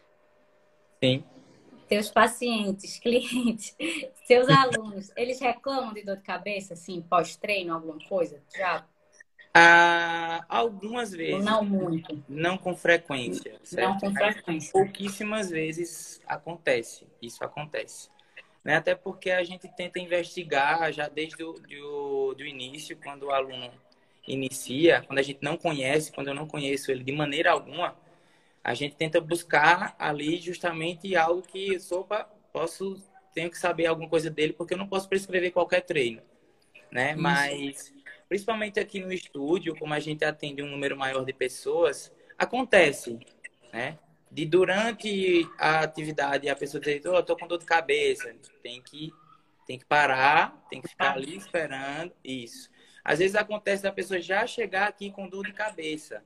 [1.02, 1.24] Sim.
[1.88, 3.74] Teus pacientes, clientes,
[4.26, 8.42] seus alunos, eles reclamam de dor de cabeça, assim, pós-treino, alguma coisa?
[8.54, 8.86] Já?
[9.54, 11.42] Ah, algumas vezes.
[11.42, 12.22] não muito.
[12.28, 13.58] Não com frequência.
[13.62, 13.88] Certo?
[13.88, 14.72] Não com frequência.
[14.72, 17.06] pouquíssimas vezes acontece.
[17.22, 18.10] Isso acontece.
[18.64, 18.76] Né?
[18.76, 23.70] Até porque a gente tenta investigar já desde o do, do início, quando o aluno
[24.26, 27.96] inicia, quando a gente não conhece, quando eu não conheço ele de maneira alguma,
[28.62, 33.02] a gente tenta buscar ali justamente algo que, sopa, posso,
[33.34, 36.22] tenho que saber alguma coisa dele, porque eu não posso prescrever qualquer treino,
[36.90, 37.12] né?
[37.12, 37.20] Isso.
[37.20, 37.94] Mas,
[38.28, 43.18] principalmente aqui no estúdio, como a gente atende um número maior de pessoas, acontece,
[43.72, 43.98] né?
[44.32, 48.80] De durante a atividade a pessoa dizer, oh, eu tô com dor de cabeça, tem
[48.80, 49.12] que
[49.66, 52.70] tem que parar, tem que ficar ali esperando, isso.
[53.04, 56.24] Às vezes acontece da pessoa já chegar aqui com dor de cabeça,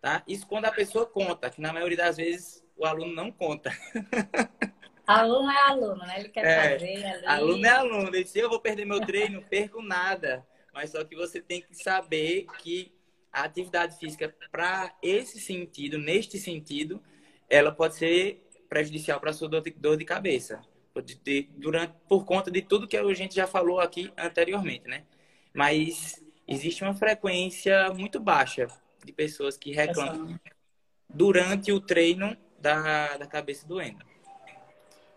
[0.00, 0.22] tá?
[0.26, 3.70] Isso quando a pessoa conta, que na maioria das vezes o aluno não conta.
[5.04, 6.20] Aluno é aluno, né?
[6.20, 7.26] Ele quer é, fazer ali.
[7.26, 8.14] Aluno é aluno.
[8.14, 10.46] Ele se eu vou perder meu treino, perco nada.
[10.70, 12.92] Mas só que você tem que saber que
[13.32, 17.02] a atividade física, para esse sentido, neste sentido,
[17.48, 20.60] ela pode ser prejudicial para a sua dor de, dor de cabeça.
[21.56, 25.04] Durante, por conta de tudo que a gente já falou aqui anteriormente, né?
[25.58, 28.68] mas existe uma frequência muito baixa
[29.04, 30.38] de pessoas que reclamam
[31.08, 34.04] durante o treino da, da cabeça doendo.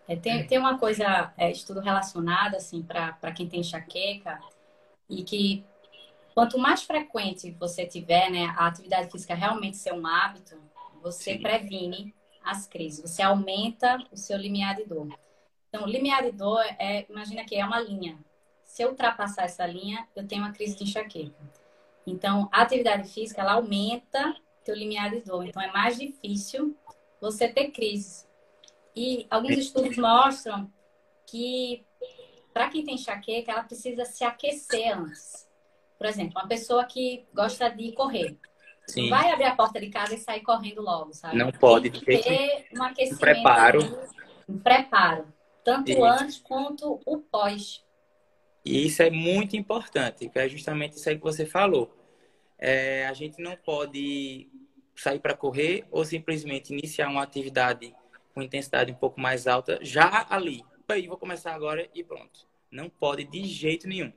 [0.07, 4.39] É, tem, tem uma coisa, é, estudo relacionado, assim, para quem tem enxaqueca,
[5.09, 5.63] e que
[6.33, 10.57] quanto mais frequente você tiver, né, a atividade física realmente ser um hábito,
[11.01, 11.41] você Sim.
[11.41, 15.07] previne as crises, você aumenta o seu limiar de dor.
[15.69, 18.17] Então, limiar de dor é, imagina que é uma linha
[18.71, 21.35] se eu ultrapassar essa linha, eu tenho uma crise de enxaqueca.
[22.07, 25.45] Então, a atividade física, ela aumenta teu limiar de dor.
[25.45, 26.75] Então, é mais difícil
[27.19, 28.25] você ter crises.
[28.95, 30.71] E alguns estudos mostram
[31.27, 31.85] que,
[32.53, 35.49] para quem tem enxaqueca, ela precisa se aquecer antes.
[35.97, 38.37] Por exemplo, uma pessoa que gosta de correr.
[38.91, 39.09] Sim.
[39.09, 41.37] Vai abrir a porta de casa e sair correndo logo, sabe?
[41.37, 41.89] Não pode.
[41.89, 43.19] Tem que ter um aquecimento.
[43.19, 44.07] Preparo.
[44.49, 45.25] Um preparo.
[45.63, 46.03] Tanto Isso.
[46.03, 47.83] antes quanto o pós.
[48.65, 51.95] E isso é muito importante, que é justamente isso aí que você falou.
[52.59, 54.49] É, a gente não pode
[54.95, 57.95] sair para correr ou simplesmente iniciar uma atividade
[58.33, 60.63] com intensidade um pouco mais alta já ali.
[60.87, 62.45] Aí, vou começar agora e pronto.
[62.69, 64.11] Não pode de jeito nenhum.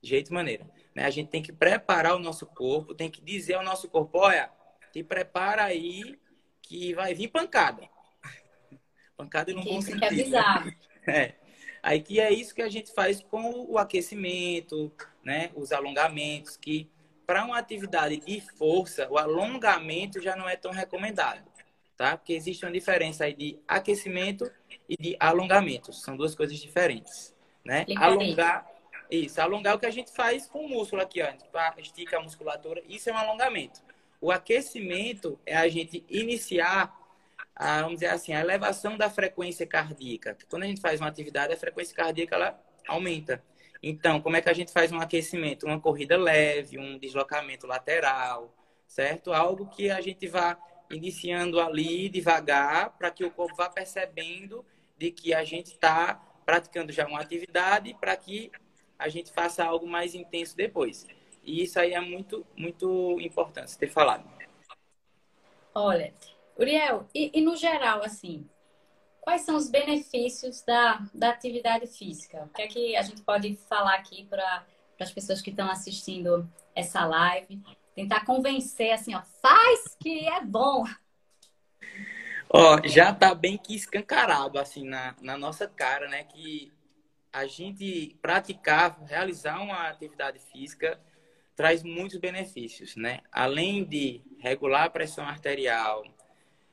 [0.00, 0.66] De jeito e maneira.
[0.94, 1.04] Né?
[1.04, 4.50] A gente tem que preparar o nosso corpo, tem que dizer ao nosso corpo, olha,
[4.92, 6.18] te prepara aí
[6.62, 7.88] que vai vir pancada.
[9.16, 10.00] pancada não bom sentido.
[10.00, 10.64] Tem que avisar.
[11.06, 11.34] É.
[11.82, 14.90] Aí que é isso que a gente faz com o aquecimento,
[15.22, 15.50] né?
[15.54, 16.90] Os alongamentos, que
[17.26, 21.42] para uma atividade de força, o alongamento já não é tão recomendado,
[21.94, 22.16] tá?
[22.16, 24.50] Porque existe uma diferença aí de aquecimento
[24.88, 25.92] e de alongamento.
[25.92, 27.84] São duas coisas diferentes, né?
[27.96, 28.66] Alongar,
[29.10, 31.26] isso, alongar é o que a gente faz com o músculo aqui, ó.
[31.58, 33.80] A estica a musculatura, isso é um alongamento.
[34.20, 36.98] O aquecimento é a gente iniciar
[37.54, 40.36] a, vamos dizer assim, a elevação da frequência cardíaca.
[40.48, 43.42] Quando a gente faz uma atividade, a frequência cardíaca ela aumenta.
[43.82, 45.66] Então, como é que a gente faz um aquecimento?
[45.66, 48.54] Uma corrida leve, um deslocamento lateral,
[48.86, 49.32] certo?
[49.32, 50.58] Algo que a gente vá
[50.90, 54.64] iniciando ali devagar para que o corpo vá percebendo
[54.96, 56.14] de que a gente está
[56.46, 58.50] praticando já uma atividade para que
[58.98, 61.06] a gente faça algo mais intenso depois.
[61.42, 64.28] E isso aí é muito, muito importante ter falado.
[65.74, 66.14] Olha,
[66.58, 68.48] Uriel, e, e, no geral, assim,
[69.20, 72.44] quais são os benefícios da, da atividade física?
[72.44, 74.64] O que é que a gente pode falar aqui para
[75.00, 77.60] as pessoas que estão assistindo essa live?
[77.94, 80.84] Tentar convencer, assim, ó, faz que é bom.
[82.48, 86.22] Ó, já tá bem que escancarado, assim, na, na nossa cara, né?
[86.22, 86.72] Que
[87.34, 91.00] a gente praticar, realizar uma atividade física
[91.56, 93.20] traz muitos benefícios, né?
[93.30, 96.04] Além de regular a pressão arterial,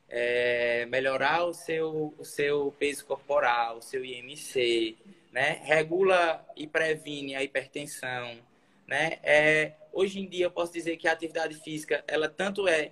[0.07, 4.97] é, melhorar o seu, o seu peso corporal, o seu IMC,
[5.31, 5.61] né?
[5.63, 8.37] regula e previne a hipertensão.
[8.85, 9.19] Né?
[9.23, 12.91] É, hoje em dia, eu posso dizer que a atividade física, ela tanto é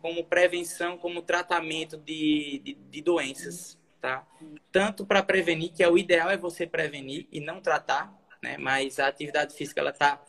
[0.00, 3.77] como prevenção, como tratamento de, de, de doenças.
[4.00, 4.26] Tá?
[4.70, 8.56] Tanto para prevenir, que é o ideal é você prevenir e não tratar, né?
[8.56, 10.22] mas a atividade física ela está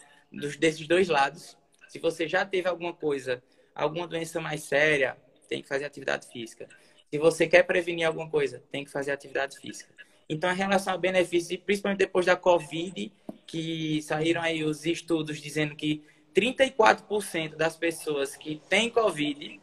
[0.59, 1.57] desses dois lados.
[1.87, 3.43] Se você já teve alguma coisa,
[3.75, 6.67] alguma doença mais séria, tem que fazer atividade física.
[7.11, 9.93] Se você quer prevenir alguma coisa, tem que fazer atividade física.
[10.27, 13.11] Então, em relação a benefícios, principalmente depois da Covid,
[13.47, 16.03] que saíram aí os estudos dizendo que
[16.35, 19.59] 34% das pessoas que têm Covid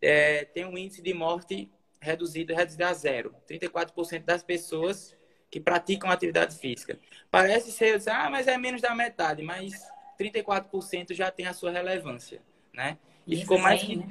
[0.00, 3.34] é, tem um índice de morte reduzido, reduzido a zero.
[3.48, 5.16] 34% das pessoas
[5.50, 6.98] que praticam atividade física.
[7.30, 9.72] Parece ser, ah, mas é menos da metade, mas
[10.18, 12.98] 34% já tem a sua relevância, né?
[13.26, 14.08] E Isso ficou mais que, né?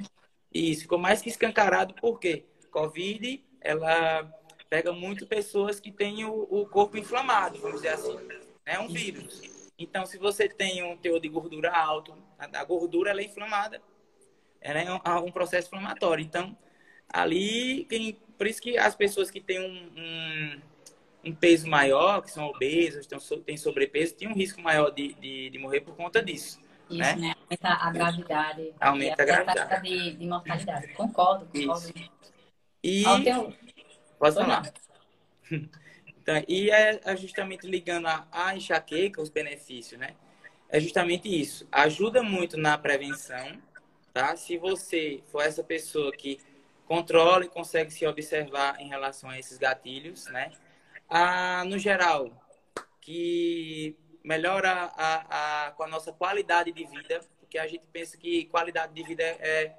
[0.52, 4.30] Isso, ficou mais que escancarado porque Covid, ela
[4.68, 8.16] pega muito pessoas que têm o, o corpo inflamado, vamos dizer assim.
[8.64, 9.42] É um vírus.
[9.78, 13.80] Então, se você tem um teor de gordura alto, a, a gordura é inflamada.
[14.60, 16.24] Ela é um, um, processo inflamatório.
[16.24, 16.56] Então,
[17.08, 18.18] ali tem.
[18.36, 20.60] Por isso que as pessoas que têm um, um,
[21.30, 23.06] um peso maior, que são obesos,
[23.44, 26.60] têm, sobrepeso, têm um risco maior de, de, de morrer por conta disso.
[26.90, 27.16] Isso, né?
[27.16, 27.34] né?
[27.40, 28.74] Aumenta a gravidade.
[28.80, 29.88] Aumenta a, a gravidade.
[29.88, 30.88] De, de mortalidade.
[30.88, 31.88] Concordo, concordo.
[31.88, 31.94] Isso.
[32.82, 33.04] E.
[33.24, 33.54] tenho...
[34.18, 34.72] Pode falar.
[36.26, 40.16] Então, e é, é justamente ligando a, a enxaqueca, os benefícios, né?
[40.68, 41.68] É justamente isso.
[41.70, 43.62] Ajuda muito na prevenção,
[44.12, 44.34] tá?
[44.34, 46.40] Se você for essa pessoa que
[46.86, 50.52] controla e consegue se observar em relação a esses gatilhos, né?
[51.08, 52.30] Ah, no geral,
[53.00, 58.46] que melhora a, a, com a nossa qualidade de vida, porque a gente pensa que
[58.46, 59.72] qualidade de vida é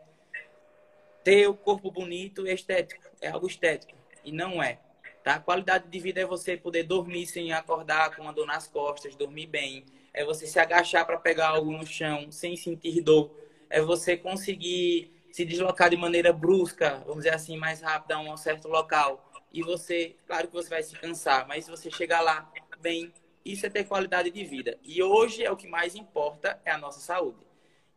[1.23, 3.93] ter o corpo bonito estético, é algo estético,
[4.23, 4.79] e não é.
[5.23, 5.39] Tá?
[5.39, 9.47] Qualidade de vida é você poder dormir sem acordar com uma dor nas costas, dormir
[9.47, 9.83] bem.
[10.13, 13.29] É você se agachar para pegar algo no chão sem sentir dor.
[13.69, 18.37] É você conseguir se deslocar de maneira brusca, vamos dizer assim, mais rápida a um
[18.37, 19.31] certo local.
[19.51, 23.13] E você, claro que você vai se cansar, mas se você chegar lá bem,
[23.45, 24.77] isso é ter qualidade de vida.
[24.83, 27.39] E hoje é o que mais importa, é a nossa saúde.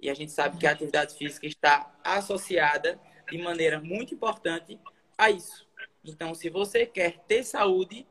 [0.01, 4.79] E a gente sabe que a atividade física está associada de maneira muito importante
[5.16, 5.69] a isso.
[6.05, 8.07] Então, se você quer ter saúde,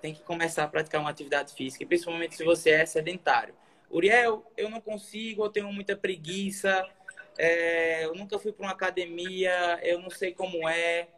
[0.00, 3.54] tem que começar a praticar uma atividade física, principalmente se você é sedentário.
[3.90, 6.88] Uriel, eu não consigo, eu tenho muita preguiça,
[7.38, 11.08] é, eu nunca fui para uma academia, eu não sei como é.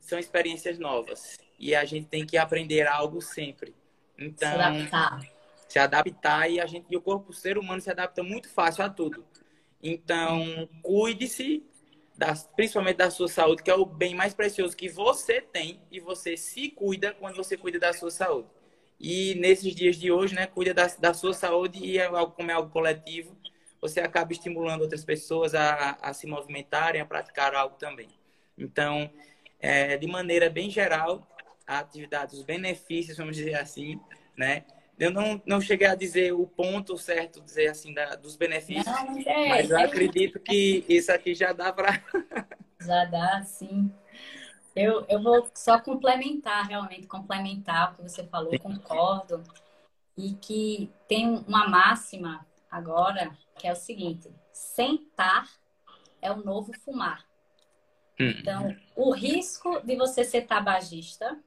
[0.00, 1.36] São experiências novas.
[1.58, 3.74] E a gente tem que aprender algo sempre.
[4.18, 5.20] Então, se adaptar.
[5.68, 8.84] Se adaptar e, a gente, e o corpo o ser humano se adapta muito fácil
[8.84, 9.24] a tudo.
[9.82, 11.64] Então, cuide-se,
[12.54, 16.36] principalmente da sua saúde, que é o bem mais precioso que você tem e você
[16.36, 18.48] se cuida quando você cuida da sua saúde.
[18.98, 22.50] E nesses dias de hoje, né, cuida da, da sua saúde e é algo, como
[22.50, 23.36] é algo coletivo,
[23.88, 28.08] você acaba estimulando outras pessoas a, a se movimentarem, a praticar algo também.
[28.56, 29.10] Então,
[29.60, 31.26] é, de maneira bem geral,
[31.66, 34.00] a atividade, os benefícios, vamos dizer assim,
[34.36, 34.64] né,
[34.98, 39.18] eu não, não cheguei a dizer o ponto certo, dizer assim, da, dos benefícios, não,
[39.18, 42.02] é, mas eu é acredito que isso aqui já dá para.
[42.80, 43.92] já dá, sim.
[44.74, 49.42] Eu, eu vou só complementar, realmente, complementar o que você falou, concordo.
[50.16, 55.48] E que tem uma máxima agora, que é o seguinte: sentar
[56.20, 57.24] é o novo fumar.
[58.18, 58.34] Hum.
[58.38, 61.38] Então, o risco de você ser tabagista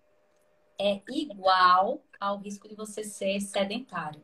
[0.80, 4.22] é igual ao risco de você ser sedentário.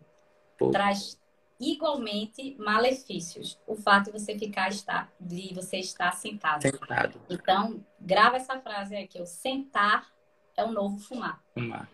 [0.57, 0.71] Pô.
[0.71, 1.19] Traz
[1.59, 6.61] igualmente malefícios o fato de você ficar estar, de você estar sentado.
[6.61, 7.19] Sentado.
[7.29, 10.11] Então, grava essa frase aqui, o sentar
[10.55, 11.41] é o novo fumar.
[11.53, 11.89] Fumar.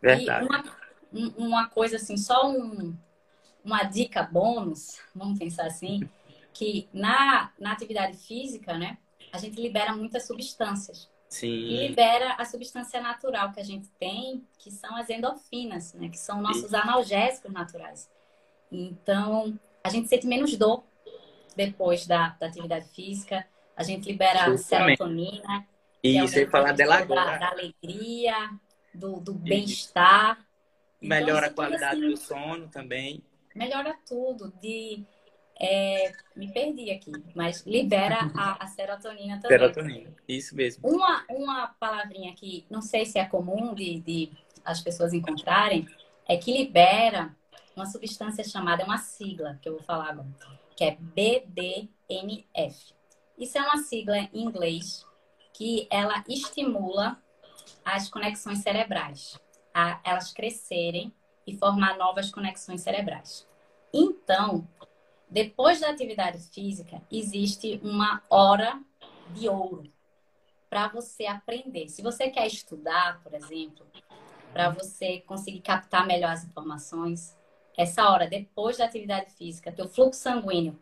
[0.00, 0.46] Verdade.
[1.12, 2.96] E uma, uma coisa assim, só um,
[3.64, 6.08] uma dica bônus, vamos pensar assim,
[6.52, 8.98] que na, na atividade física, né,
[9.32, 11.10] a gente libera muitas substâncias.
[11.28, 11.48] Sim.
[11.48, 16.10] E libera a substância natural que a gente tem, que são as endorfinas, né?
[16.10, 18.10] Que são nossos analgésicos naturais.
[18.70, 20.84] Então, a gente sente menos dor
[21.56, 23.46] depois da, da atividade física.
[23.74, 24.98] A gente libera Justamente.
[24.98, 25.66] serotonina.
[26.02, 27.24] Isso, é falar dela agora.
[27.24, 28.34] Da, da alegria,
[28.92, 30.38] do, do bem-estar.
[31.00, 33.24] Melhora então, a qualidade assim, do sono também.
[33.54, 34.52] Melhora tudo.
[34.60, 35.04] De
[35.60, 39.58] é, me perdi aqui, mas libera a, a, serotonina também.
[39.58, 40.88] Serotonina, isso mesmo.
[40.88, 44.32] Uma, uma palavrinha que não sei se é comum de, de
[44.64, 45.86] as pessoas encontrarem,
[46.26, 47.34] é que libera
[47.76, 50.28] uma substância chamada, é uma sigla que eu vou falar agora,
[50.76, 52.94] que é BDNF.
[53.38, 55.06] Isso é uma sigla em inglês
[55.52, 57.22] que ela estimula
[57.84, 59.38] as conexões cerebrais,
[59.74, 61.12] a elas crescerem
[61.46, 63.46] e formar novas conexões cerebrais.
[63.92, 64.66] Então,
[65.28, 68.80] depois da atividade física, existe uma hora
[69.30, 69.90] de ouro
[70.68, 71.88] para você aprender.
[71.88, 73.86] Se você quer estudar, por exemplo,
[74.52, 77.36] para você conseguir captar melhor as informações,
[77.76, 80.78] essa hora depois da atividade física, teu fluxo sanguíneo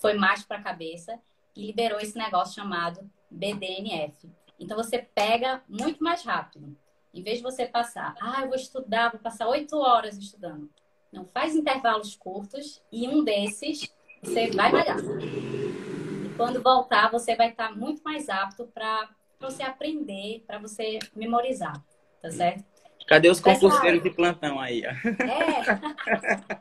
[0.00, 1.18] foi mais para a cabeça
[1.56, 4.30] e liberou esse negócio chamado BDNF.
[4.58, 6.76] Então você pega muito mais rápido.
[7.14, 10.68] Em vez de você passar, ah, eu vou estudar, vou passar oito horas estudando.
[11.12, 13.88] Não, faz intervalos curtos e um desses
[14.20, 14.98] você vai malhar.
[14.98, 19.08] E quando voltar, você vai estar muito mais apto para
[19.38, 21.80] você aprender, para você memorizar,
[22.20, 22.64] tá certo?
[23.06, 24.82] Cadê os concurseiros de plantão aí?
[24.84, 24.94] É.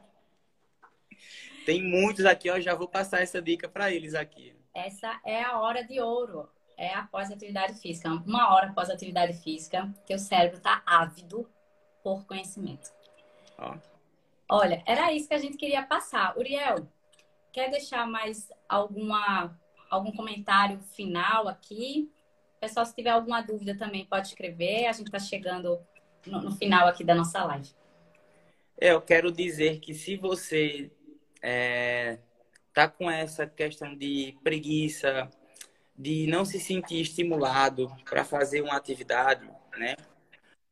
[1.66, 4.54] Tem muitos aqui, ó, já vou passar essa dica para eles aqui.
[4.74, 6.47] Essa é a hora de ouro.
[6.78, 8.09] É após a atividade física.
[8.09, 11.49] Uma hora após a atividade física, que o cérebro está ávido
[12.03, 12.91] por conhecimento.
[14.49, 16.38] Olha, era isso que a gente queria passar.
[16.38, 16.88] Uriel,
[17.51, 19.57] quer deixar mais alguma,
[19.89, 22.11] algum comentário final aqui?
[22.59, 24.88] Pessoal, se tiver alguma dúvida também pode escrever.
[24.88, 25.80] A gente está chegando
[26.26, 27.69] no, no, final aqui da nossa live.
[28.80, 30.91] É, eu quero dizer que se você
[31.41, 32.19] é,
[32.74, 35.30] tá com essa questão de preguiça,
[35.96, 39.96] de não se sentir estimulado para fazer uma atividade, né?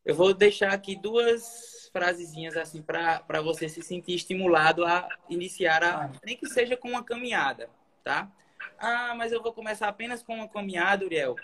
[0.03, 6.11] Eu vou deixar aqui duas frasezinhas assim para você se sentir estimulado a iniciar a
[6.25, 7.69] nem que seja com uma caminhada,
[8.03, 8.31] tá?
[8.79, 11.35] Ah, mas eu vou começar apenas com uma caminhada, Uriel.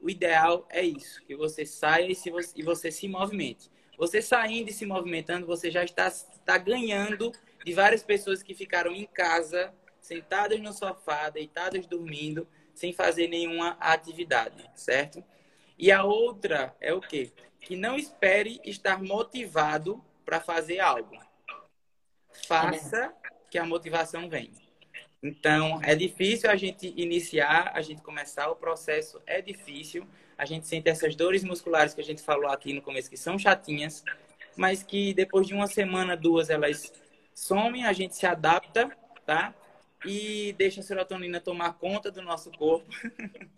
[0.00, 3.70] O ideal é isso, que você saia e, se você, e você se movimente.
[3.96, 7.32] Você saindo e se movimentando, você já está, está ganhando
[7.64, 13.76] de várias pessoas que ficaram em casa, sentadas no sofá, deitadas dormindo, sem fazer nenhuma
[13.80, 15.22] atividade, certo?
[15.78, 17.32] E a outra é o quê?
[17.60, 21.16] Que não espere estar motivado para fazer algo.
[22.46, 23.12] Faça
[23.50, 24.64] que a motivação venha.
[25.22, 30.06] Então, é difícil a gente iniciar, a gente começar o processo, é difícil.
[30.36, 33.38] A gente sente essas dores musculares que a gente falou aqui no começo, que são
[33.38, 34.04] chatinhas,
[34.56, 36.92] mas que depois de uma semana, duas, elas
[37.34, 38.90] somem, a gente se adapta,
[39.24, 39.54] tá?
[40.04, 42.88] E deixa a serotonina tomar conta do nosso corpo.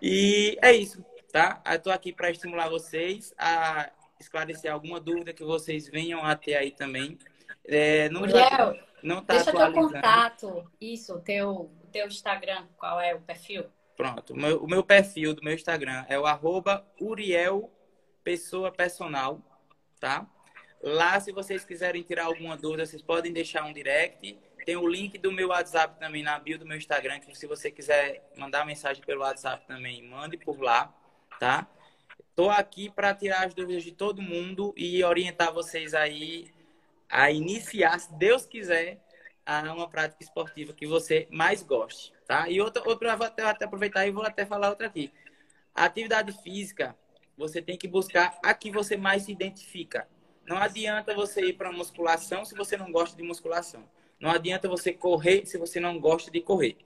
[0.00, 1.62] e é isso, tá?
[1.70, 6.54] Eu tô aqui para estimular vocês a esclarecer alguma dúvida que vocês venham a ter
[6.54, 7.18] aí também.
[7.64, 13.20] É, não, Miguel, não tá deixa teu contato, isso, teu, teu Instagram, qual é o
[13.20, 13.64] perfil?
[13.96, 17.70] Pronto, o meu, o meu perfil do meu Instagram é o arroba Uriel
[18.24, 19.40] Pessoa Personal,
[20.00, 20.26] tá?
[20.80, 24.38] Lá, se vocês quiserem tirar alguma dúvida, vocês podem deixar um direct.
[24.68, 27.70] Tem o link do meu WhatsApp também na bio do meu Instagram, que se você
[27.70, 30.94] quiser mandar mensagem pelo WhatsApp também, mande por lá,
[31.40, 31.66] tá?
[32.28, 36.52] Estou aqui para tirar as dúvidas de todo mundo e orientar vocês aí
[37.08, 39.02] a iniciar, se Deus quiser,
[39.46, 42.50] a uma prática esportiva que você mais goste, tá?
[42.50, 45.10] E outra, outra vou até, até aproveitar e vou até falar outra aqui.
[45.74, 46.94] Atividade física,
[47.38, 50.06] você tem que buscar a que você mais se identifica.
[50.46, 53.88] Não adianta você ir para musculação se você não gosta de musculação.
[54.20, 56.76] Não adianta você correr se você não gosta de correr.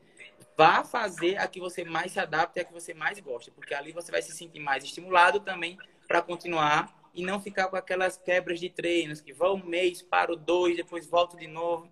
[0.57, 3.74] Vá fazer a que você mais se adapte e a que você mais gosta, porque
[3.74, 8.16] ali você vai se sentir mais estimulado também para continuar e não ficar com aquelas
[8.16, 11.89] quebras de treinos que vão um mês, paro dois, depois volto de novo,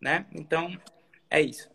[0.00, 0.26] né?
[0.32, 0.76] Então,
[1.28, 1.70] é isso.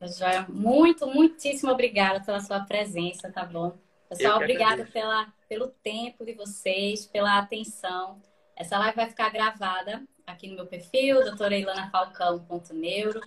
[0.00, 3.78] Joia, muito, muitíssimo obrigada pela sua presença, tá bom?
[4.08, 8.20] Pessoal, obrigada pela, pelo tempo de vocês, pela atenção.
[8.56, 13.20] Essa live vai ficar gravada aqui no meu perfil, doutora Ilana Falcão.neuro.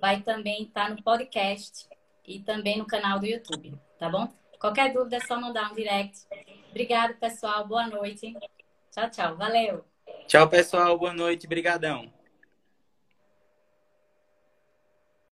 [0.00, 1.86] Vai também estar tá no podcast
[2.26, 4.28] e também no canal do YouTube, tá bom?
[4.58, 6.26] Qualquer dúvida é só mandar um direct.
[6.70, 7.66] Obrigado, pessoal.
[7.66, 8.34] Boa noite.
[8.90, 9.36] Tchau, tchau.
[9.36, 9.84] Valeu.
[10.26, 10.98] Tchau, pessoal.
[10.98, 11.46] Boa noite.
[11.46, 12.19] Brigadão.